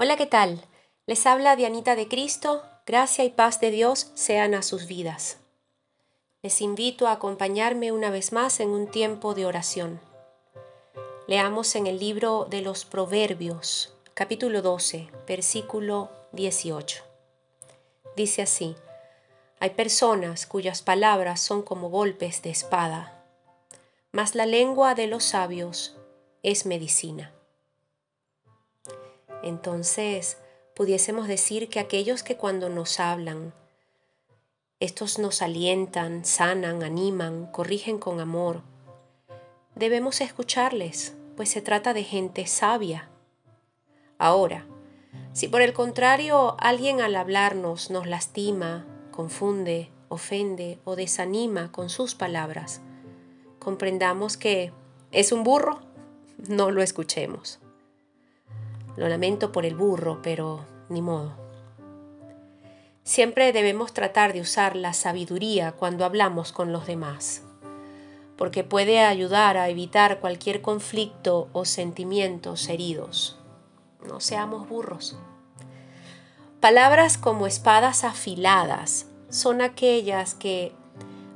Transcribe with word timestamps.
Hola, 0.00 0.16
¿qué 0.16 0.26
tal? 0.26 0.64
Les 1.06 1.26
habla 1.26 1.56
Dianita 1.56 1.96
de 1.96 2.06
Cristo, 2.06 2.62
gracia 2.86 3.24
y 3.24 3.30
paz 3.30 3.58
de 3.58 3.72
Dios 3.72 4.12
sean 4.14 4.54
a 4.54 4.62
sus 4.62 4.86
vidas. 4.86 5.38
Les 6.40 6.60
invito 6.60 7.08
a 7.08 7.12
acompañarme 7.12 7.90
una 7.90 8.08
vez 8.08 8.32
más 8.32 8.60
en 8.60 8.68
un 8.68 8.86
tiempo 8.86 9.34
de 9.34 9.44
oración. 9.44 10.00
Leamos 11.26 11.74
en 11.74 11.88
el 11.88 11.98
libro 11.98 12.46
de 12.48 12.62
los 12.62 12.84
Proverbios, 12.84 13.92
capítulo 14.14 14.62
12, 14.62 15.08
versículo 15.26 16.12
18. 16.30 17.02
Dice 18.14 18.42
así, 18.42 18.76
hay 19.58 19.70
personas 19.70 20.46
cuyas 20.46 20.80
palabras 20.80 21.40
son 21.40 21.62
como 21.62 21.90
golpes 21.90 22.40
de 22.42 22.50
espada, 22.50 23.24
mas 24.12 24.36
la 24.36 24.46
lengua 24.46 24.94
de 24.94 25.08
los 25.08 25.24
sabios 25.24 25.96
es 26.44 26.66
medicina. 26.66 27.32
Entonces, 29.42 30.38
pudiésemos 30.74 31.28
decir 31.28 31.68
que 31.68 31.80
aquellos 31.80 32.22
que 32.22 32.36
cuando 32.36 32.68
nos 32.68 33.00
hablan, 33.00 33.52
estos 34.80 35.18
nos 35.18 35.42
alientan, 35.42 36.24
sanan, 36.24 36.82
animan, 36.82 37.46
corrigen 37.46 37.98
con 37.98 38.20
amor, 38.20 38.62
debemos 39.74 40.20
escucharles, 40.20 41.16
pues 41.36 41.48
se 41.48 41.62
trata 41.62 41.94
de 41.94 42.04
gente 42.04 42.46
sabia. 42.46 43.08
Ahora, 44.18 44.66
si 45.32 45.48
por 45.48 45.62
el 45.62 45.72
contrario 45.72 46.56
alguien 46.58 47.00
al 47.00 47.16
hablarnos 47.16 47.90
nos 47.90 48.06
lastima, 48.06 48.86
confunde, 49.10 49.90
ofende 50.08 50.78
o 50.84 50.96
desanima 50.96 51.70
con 51.72 51.90
sus 51.90 52.14
palabras, 52.14 52.80
comprendamos 53.58 54.36
que 54.36 54.72
es 55.10 55.32
un 55.32 55.44
burro, 55.44 55.80
no 56.48 56.70
lo 56.70 56.82
escuchemos. 56.82 57.60
Lo 58.98 59.08
lamento 59.08 59.52
por 59.52 59.64
el 59.64 59.76
burro, 59.76 60.18
pero 60.24 60.66
ni 60.88 61.02
modo. 61.02 61.32
Siempre 63.04 63.52
debemos 63.52 63.94
tratar 63.94 64.32
de 64.32 64.40
usar 64.40 64.74
la 64.74 64.92
sabiduría 64.92 65.70
cuando 65.70 66.04
hablamos 66.04 66.50
con 66.50 66.72
los 66.72 66.88
demás, 66.88 67.42
porque 68.36 68.64
puede 68.64 68.98
ayudar 68.98 69.56
a 69.56 69.68
evitar 69.68 70.18
cualquier 70.18 70.62
conflicto 70.62 71.48
o 71.52 71.64
sentimientos 71.64 72.68
heridos. 72.68 73.38
No 74.04 74.18
seamos 74.18 74.68
burros. 74.68 75.16
Palabras 76.58 77.18
como 77.18 77.46
espadas 77.46 78.02
afiladas 78.02 79.06
son 79.28 79.62
aquellas 79.62 80.34
que 80.34 80.72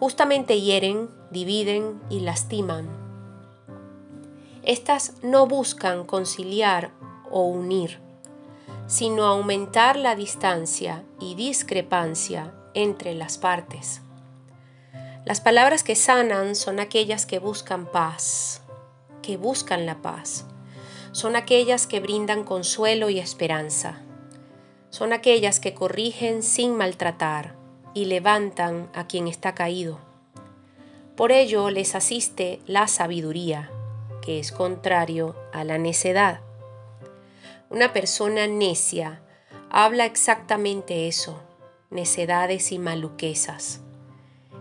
justamente 0.00 0.60
hieren, 0.60 1.08
dividen 1.30 2.00
y 2.10 2.18
lastiman. 2.18 2.88
Estas 4.64 5.22
no 5.22 5.46
buscan 5.46 6.04
conciliar 6.04 6.90
o 7.30 7.42
unir, 7.42 7.98
sino 8.86 9.24
aumentar 9.24 9.96
la 9.96 10.14
distancia 10.14 11.04
y 11.20 11.34
discrepancia 11.34 12.54
entre 12.74 13.14
las 13.14 13.38
partes. 13.38 14.02
Las 15.24 15.40
palabras 15.40 15.82
que 15.82 15.96
sanan 15.96 16.54
son 16.54 16.80
aquellas 16.80 17.24
que 17.24 17.38
buscan 17.38 17.86
paz, 17.86 18.62
que 19.22 19.38
buscan 19.38 19.86
la 19.86 20.02
paz. 20.02 20.44
Son 21.12 21.34
aquellas 21.34 21.86
que 21.86 22.00
brindan 22.00 22.44
consuelo 22.44 23.08
y 23.08 23.18
esperanza. 23.18 24.02
Son 24.90 25.12
aquellas 25.12 25.60
que 25.60 25.72
corrigen 25.72 26.42
sin 26.42 26.76
maltratar 26.76 27.54
y 27.94 28.04
levantan 28.04 28.90
a 28.92 29.06
quien 29.06 29.26
está 29.26 29.54
caído. 29.54 29.98
Por 31.16 31.32
ello 31.32 31.70
les 31.70 31.94
asiste 31.94 32.60
la 32.66 32.86
sabiduría, 32.86 33.70
que 34.20 34.40
es 34.40 34.52
contrario 34.52 35.34
a 35.52 35.64
la 35.64 35.78
necedad. 35.78 36.40
Una 37.74 37.92
persona 37.92 38.46
necia 38.46 39.20
habla 39.68 40.04
exactamente 40.04 41.08
eso, 41.08 41.42
necedades 41.90 42.70
y 42.70 42.78
maluquesas. 42.78 43.80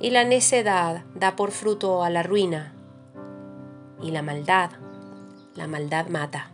Y 0.00 0.08
la 0.08 0.24
necedad 0.24 1.04
da 1.14 1.36
por 1.36 1.50
fruto 1.50 2.02
a 2.02 2.08
la 2.08 2.22
ruina. 2.22 2.74
Y 4.02 4.10
la 4.10 4.22
maldad, 4.22 4.70
la 5.54 5.66
maldad 5.66 6.06
mata. 6.06 6.50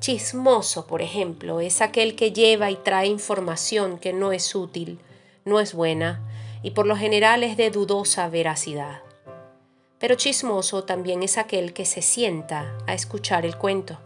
Chismoso, 0.00 0.88
por 0.88 1.00
ejemplo, 1.00 1.60
es 1.60 1.80
aquel 1.80 2.16
que 2.16 2.32
lleva 2.32 2.72
y 2.72 2.74
trae 2.74 3.06
información 3.06 3.98
que 3.98 4.12
no 4.12 4.32
es 4.32 4.52
útil, 4.52 4.98
no 5.44 5.60
es 5.60 5.74
buena 5.74 6.28
y 6.60 6.72
por 6.72 6.88
lo 6.88 6.96
general 6.96 7.44
es 7.44 7.56
de 7.56 7.70
dudosa 7.70 8.28
veracidad. 8.28 9.02
Pero 10.00 10.16
chismoso 10.16 10.82
también 10.82 11.22
es 11.22 11.38
aquel 11.38 11.72
que 11.72 11.84
se 11.84 12.02
sienta 12.02 12.76
a 12.88 12.94
escuchar 12.94 13.46
el 13.46 13.56
cuento. 13.56 14.00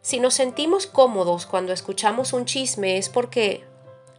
Si 0.00 0.20
nos 0.20 0.34
sentimos 0.34 0.86
cómodos 0.86 1.46
cuando 1.46 1.72
escuchamos 1.72 2.32
un 2.32 2.44
chisme 2.44 2.98
es 2.98 3.08
porque 3.08 3.64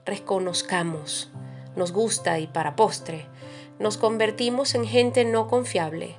reconozcamos, 0.06 1.30
nos 1.76 1.92
gusta 1.92 2.40
y 2.40 2.48
para 2.48 2.76
postre, 2.76 3.28
nos 3.80 3.98
convertimos 3.98 4.76
en 4.76 4.86
gente 4.86 5.26
no 5.26 5.48
confiable. 5.48 6.18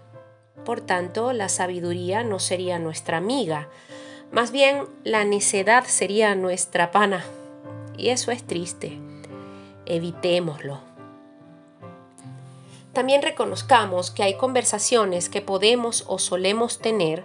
Por 0.64 0.80
tanto, 0.80 1.32
la 1.32 1.48
sabiduría 1.48 2.24
no 2.24 2.38
sería 2.38 2.78
nuestra 2.78 3.18
amiga, 3.18 3.68
más 4.32 4.52
bien 4.52 4.86
la 5.02 5.24
necedad 5.24 5.84
sería 5.86 6.36
nuestra 6.36 6.92
pana. 6.92 7.24
Y 7.96 8.10
eso 8.10 8.30
es 8.30 8.46
triste. 8.46 8.98
Evitémoslo. 9.86 10.78
También 12.92 13.22
reconozcamos 13.22 14.12
que 14.12 14.22
hay 14.22 14.36
conversaciones 14.36 15.28
que 15.28 15.40
podemos 15.40 16.04
o 16.06 16.18
solemos 16.18 16.78
tener 16.78 17.24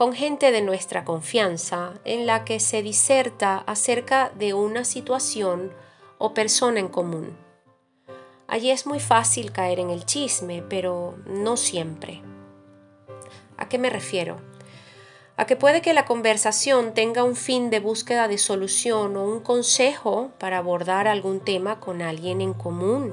con 0.00 0.14
gente 0.14 0.50
de 0.50 0.62
nuestra 0.62 1.04
confianza 1.04 1.92
en 2.06 2.24
la 2.24 2.46
que 2.46 2.58
se 2.58 2.80
diserta 2.80 3.58
acerca 3.58 4.30
de 4.30 4.54
una 4.54 4.86
situación 4.86 5.74
o 6.16 6.32
persona 6.32 6.80
en 6.80 6.88
común. 6.88 7.36
Allí 8.48 8.70
es 8.70 8.86
muy 8.86 8.98
fácil 8.98 9.52
caer 9.52 9.78
en 9.78 9.90
el 9.90 10.06
chisme, 10.06 10.62
pero 10.62 11.16
no 11.26 11.58
siempre. 11.58 12.22
¿A 13.58 13.68
qué 13.68 13.76
me 13.76 13.90
refiero? 13.90 14.38
A 15.36 15.44
que 15.44 15.56
puede 15.56 15.82
que 15.82 15.92
la 15.92 16.06
conversación 16.06 16.94
tenga 16.94 17.22
un 17.22 17.36
fin 17.36 17.68
de 17.68 17.80
búsqueda 17.80 18.26
de 18.26 18.38
solución 18.38 19.18
o 19.18 19.24
un 19.24 19.40
consejo 19.40 20.30
para 20.38 20.56
abordar 20.56 21.08
algún 21.08 21.40
tema 21.40 21.78
con 21.78 22.00
alguien 22.00 22.40
en 22.40 22.54
común. 22.54 23.12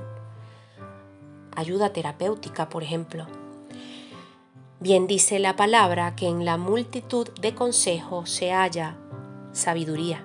Ayuda 1.54 1.92
terapéutica, 1.92 2.70
por 2.70 2.82
ejemplo. 2.82 3.28
Bien 4.80 5.08
dice 5.08 5.40
la 5.40 5.56
palabra 5.56 6.16
que 6.16 6.28
en 6.28 6.46
la 6.46 6.58
multitud 6.58 7.28
de 7.42 7.56
consejos 7.56 8.30
se 8.30 8.52
halla 8.52 8.96
sabiduría. 9.52 10.24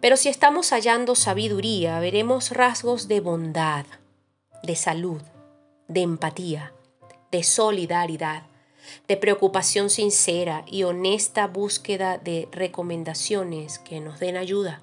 Pero 0.00 0.16
si 0.16 0.28
estamos 0.28 0.70
hallando 0.70 1.16
sabiduría, 1.16 1.98
veremos 1.98 2.52
rasgos 2.52 3.08
de 3.08 3.18
bondad, 3.18 3.86
de 4.62 4.76
salud, 4.76 5.20
de 5.88 6.02
empatía, 6.02 6.72
de 7.32 7.42
solidaridad, 7.42 8.44
de 9.08 9.16
preocupación 9.16 9.90
sincera 9.90 10.64
y 10.68 10.84
honesta 10.84 11.48
búsqueda 11.48 12.18
de 12.18 12.48
recomendaciones 12.52 13.80
que 13.80 13.98
nos 13.98 14.20
den 14.20 14.36
ayuda. 14.36 14.80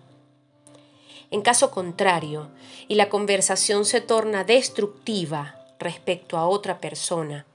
En 1.31 1.41
caso 1.41 1.72
contrario, 1.72 2.50
y 2.89 2.95
la 2.95 3.07
conversación 3.07 3.85
se 3.85 4.01
torna 4.01 4.44
destructiva 4.44 5.56
respecto 5.79 6.38
a 6.38 6.47
otra 6.47 6.79
persona, 6.79 7.45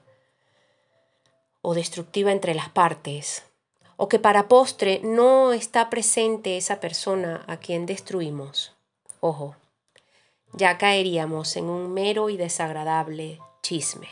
o 1.63 1.73
destructiva 1.73 2.33
entre 2.33 2.53
las 2.53 2.69
partes, 2.69 3.45
o 3.95 4.09
que 4.09 4.19
para 4.19 4.49
postre 4.49 4.99
no 5.01 5.53
está 5.53 5.89
presente 5.89 6.57
esa 6.57 6.81
persona 6.81 7.45
a 7.47 7.57
quien 7.57 7.85
destruimos. 7.85 8.75
Ojo, 9.21 9.55
ya 10.51 10.77
caeríamos 10.77 11.55
en 11.55 11.65
un 11.65 11.93
mero 11.93 12.29
y 12.29 12.35
desagradable 12.35 13.39
chisme. 13.61 14.09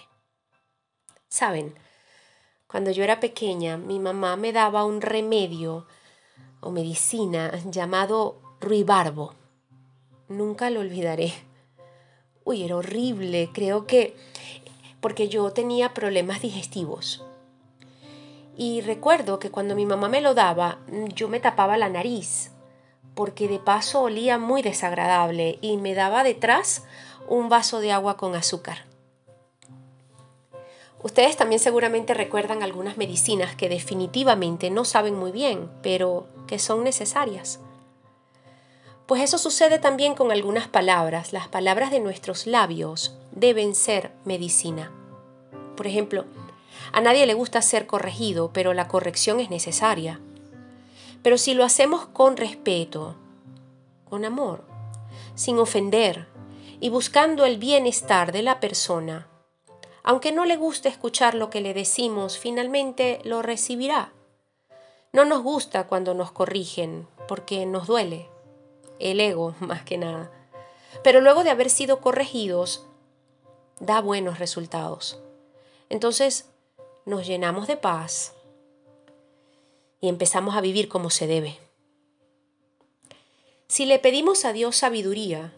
Saben, 1.28 1.76
cuando 2.68 2.92
yo 2.92 3.04
era 3.04 3.20
pequeña, 3.20 3.76
mi 3.76 4.00
mamá 4.00 4.38
me 4.38 4.54
daba 4.54 4.86
un 4.86 5.02
remedio 5.02 5.86
o 6.62 6.72
medicina 6.72 7.52
llamado 7.70 8.42
ruibarbo. 8.62 9.36
Nunca 10.30 10.70
lo 10.70 10.80
olvidaré. 10.80 11.34
Uy, 12.46 12.64
era 12.64 12.78
horrible, 12.78 13.50
creo 13.52 13.86
que 13.88 14.16
porque 15.02 15.28
yo 15.28 15.52
tenía 15.52 15.94
problemas 15.94 16.42
digestivos. 16.42 17.26
Y 18.58 18.82
recuerdo 18.82 19.40
que 19.40 19.50
cuando 19.50 19.76
mi 19.76 19.86
mamá 19.86 20.10
me 20.10 20.22
lo 20.22 20.34
daba, 20.34 20.80
yo 21.16 21.28
me 21.28 21.40
tapaba 21.40 21.78
la 21.78 21.90
nariz, 21.90 22.52
porque 23.16 23.48
de 23.48 23.60
paso 23.60 24.02
olía 24.02 24.38
muy 24.38 24.62
desagradable 24.62 25.58
y 25.62 25.78
me 25.78 25.94
daba 25.94 26.24
detrás 26.24 26.84
un 27.28 27.50
vaso 27.50 27.80
de 27.80 27.92
agua 27.92 28.18
con 28.18 28.36
azúcar. 28.36 28.86
Ustedes 31.04 31.36
también 31.36 31.60
seguramente 31.60 32.14
recuerdan 32.14 32.62
algunas 32.62 32.98
medicinas 32.98 33.56
que 33.56 33.70
definitivamente 33.70 34.70
no 34.70 34.86
saben 34.86 35.16
muy 35.16 35.32
bien, 35.32 35.70
pero 35.82 36.28
que 36.46 36.60
son 36.60 36.84
necesarias. 36.84 37.60
Pues 39.08 39.24
eso 39.24 39.38
sucede 39.38 39.80
también 39.80 40.14
con 40.14 40.32
algunas 40.32 40.68
palabras. 40.68 41.34
Las 41.34 41.48
palabras 41.48 41.90
de 41.92 42.00
nuestros 42.00 42.46
labios 42.46 43.18
deben 43.32 43.74
ser 43.76 44.12
medicina. 44.26 44.92
Por 45.76 45.88
ejemplo, 45.88 46.26
a 46.92 47.02
nadie 47.02 47.26
le 47.26 47.34
gusta 47.34 47.62
ser 47.62 47.88
corregido, 47.88 48.52
pero 48.54 48.74
la 48.74 48.88
corrección 48.88 49.40
es 49.40 49.50
necesaria. 49.50 50.20
Pero 51.24 51.38
si 51.38 51.54
lo 51.54 51.64
hacemos 51.64 52.06
con 52.08 52.38
respeto, 52.38 53.16
con 54.10 54.26
amor, 54.26 54.64
sin 55.36 55.60
ofender 55.60 56.28
y 56.80 56.90
buscando 56.90 57.46
el 57.46 57.58
bienestar 57.58 58.32
de 58.32 58.42
la 58.42 58.60
persona, 58.60 59.28
aunque 60.04 60.32
no 60.32 60.46
le 60.46 60.58
guste 60.58 60.90
escuchar 60.90 61.36
lo 61.36 61.50
que 61.50 61.62
le 61.62 61.74
decimos, 61.74 62.38
finalmente 62.38 63.20
lo 63.24 63.42
recibirá. 63.42 64.14
No 65.14 65.26
nos 65.26 65.44
gusta 65.44 65.88
cuando 65.88 66.14
nos 66.14 66.32
corrigen, 66.32 67.08
porque 67.28 67.66
nos 67.66 67.88
duele, 67.88 68.30
el 69.00 69.20
ego 69.20 69.56
más 69.60 69.84
que 69.84 69.98
nada. 69.98 70.32
Pero 71.04 71.22
luego 71.22 71.44
de 71.44 71.52
haber 71.52 71.70
sido 71.70 72.02
corregidos, 72.02 72.88
da 73.80 74.02
buenos 74.02 74.40
resultados. 74.40 75.20
Entonces 75.90 76.50
nos 77.06 77.26
llenamos 77.26 77.68
de 77.68 77.78
paz 77.78 78.34
y 80.00 80.10
empezamos 80.10 80.56
a 80.56 80.62
vivir 80.62 80.88
como 80.88 81.10
se 81.10 81.28
debe. 81.28 81.60
Si 83.68 83.86
le 83.86 84.00
pedimos 84.00 84.44
a 84.44 84.52
Dios 84.52 84.76
sabiduría, 84.76 85.54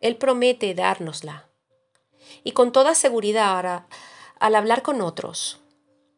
Él 0.00 0.16
promete 0.16 0.74
dárnosla. 0.74 1.48
Y 2.42 2.52
con 2.52 2.72
toda 2.72 2.94
seguridad, 2.94 3.86
al 4.40 4.54
hablar 4.54 4.82
con 4.82 5.00
otros, 5.00 5.60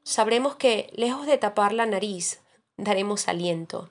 sabremos 0.02 0.56
que, 0.56 0.90
lejos 0.94 1.26
de 1.26 1.38
tapar 1.38 1.72
la 1.72 1.86
nariz, 1.86 2.40
daremos 2.76 3.28
aliento. 3.28 3.90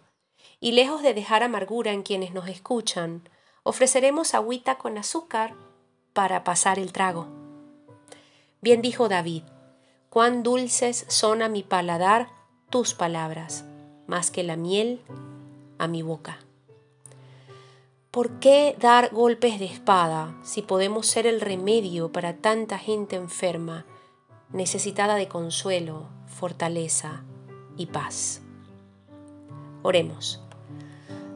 Y 0.60 0.72
lejos 0.72 1.04
de 1.04 1.14
dejar 1.14 1.44
amargura 1.44 1.92
en 1.92 2.02
quienes 2.02 2.34
nos 2.34 2.48
escuchan, 2.48 3.30
ofreceremos 3.64 4.34
agüita 4.34 4.78
con 4.78 4.98
azúcar 4.98 5.56
para 6.14 6.44
pasar 6.44 6.80
el 6.80 6.92
trago. 6.92 7.28
Bien 8.62 8.82
dijo 8.82 9.08
David, 9.08 9.44
cuán 10.10 10.44
dulces 10.44 11.06
son 11.08 11.42
a 11.42 11.50
mi 11.50 11.64
paladar 11.64 12.30
tus 12.70 12.94
palabras, 12.94 13.66
más 14.08 14.32
que 14.32 14.44
la 14.44 14.56
miel 14.56 15.02
a 15.78 15.88
mi 15.88 16.02
boca. 16.02 16.40
¿Por 18.12 18.40
qué 18.40 18.76
dar 18.80 19.12
golpes 19.14 19.60
de 19.60 19.66
espada 19.66 20.36
si 20.44 20.64
podemos 20.64 21.06
ser 21.06 21.28
el 21.28 21.42
remedio 21.42 22.12
para 22.12 22.38
tanta 22.38 22.80
gente 22.80 23.16
enferma, 23.16 23.86
necesitada 24.52 25.16
de 25.16 25.28
consuelo, 25.28 26.08
fortaleza 26.26 27.24
y 27.78 27.86
paz? 27.86 28.42
Oremos. 29.84 30.42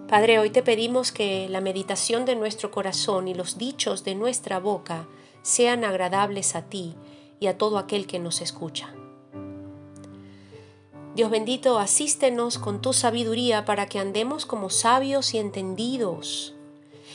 Padre, 0.09 0.39
hoy 0.39 0.49
te 0.49 0.63
pedimos 0.63 1.11
que 1.11 1.47
la 1.47 1.61
meditación 1.61 2.25
de 2.25 2.35
nuestro 2.35 2.71
corazón 2.71 3.27
y 3.27 3.35
los 3.35 3.57
dichos 3.59 4.03
de 4.03 4.15
nuestra 4.15 4.59
boca 4.59 5.05
sean 5.43 5.83
agradables 5.83 6.55
a 6.55 6.63
ti 6.63 6.95
y 7.39 7.47
a 7.47 7.57
todo 7.57 7.77
aquel 7.77 8.07
que 8.07 8.19
nos 8.19 8.41
escucha. 8.41 8.93
Dios 11.15 11.29
bendito, 11.29 11.77
asístenos 11.77 12.57
con 12.57 12.81
tu 12.81 12.91
sabiduría 12.91 13.65
para 13.65 13.87
que 13.87 13.99
andemos 13.99 14.45
como 14.45 14.69
sabios 14.69 15.33
y 15.33 15.37
entendidos 15.37 16.55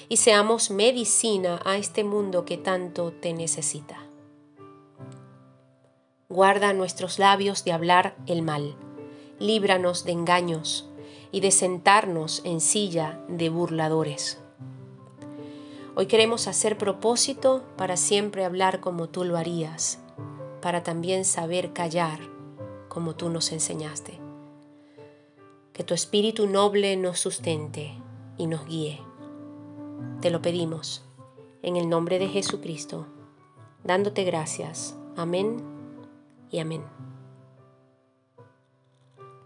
y 0.09 0.17
seamos 0.17 0.70
medicina 0.70 1.61
a 1.65 1.76
este 1.76 2.05
mundo 2.05 2.44
que 2.44 2.56
tanto 2.56 3.12
te 3.12 3.32
necesita. 3.32 3.99
Guarda 6.29 6.73
nuestros 6.73 7.19
labios 7.19 7.64
de 7.64 7.73
hablar 7.73 8.17
el 8.26 8.43
mal, 8.43 8.76
líbranos 9.38 10.05
de 10.05 10.12
engaños 10.12 10.88
y 11.31 11.41
de 11.41 11.50
sentarnos 11.50 12.43
en 12.44 12.61
silla 12.61 13.21
de 13.29 13.49
burladores. 13.49 14.38
Hoy 15.94 16.06
queremos 16.06 16.47
hacer 16.47 16.79
propósito 16.79 17.64
para 17.76 17.97
siempre 17.97 18.44
hablar 18.44 18.81
como 18.81 19.09
tú 19.09 19.25
lo 19.25 19.37
harías, 19.37 19.99
para 20.61 20.83
también 20.83 21.25
saber 21.25 21.73
callar 21.73 22.21
como 22.89 23.15
tú 23.15 23.29
nos 23.29 23.53
enseñaste. 23.53 24.19
Que 25.73 25.85
tu 25.85 25.95
espíritu 25.95 26.47
noble 26.47 26.97
nos 26.97 27.21
sustente 27.21 27.93
y 28.37 28.47
nos 28.47 28.67
guíe 28.67 29.01
te 30.21 30.31
lo 30.31 30.43
pedimos 30.43 31.05
en 31.63 31.77
el 31.77 31.89
nombre 31.89 32.19
de 32.19 32.29
Jesucristo, 32.29 33.07
dándote 33.85 34.25
gracias. 34.25 34.97
Amén 35.17 35.63
y 36.51 36.59
amén. 36.59 37.08